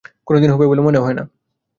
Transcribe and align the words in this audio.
কোনোদিন 0.27 0.49
হবে 0.51 0.65
বলেও 0.67 0.83
মনে 0.83 0.99
হয় 0.99 1.13
না। 1.13 1.23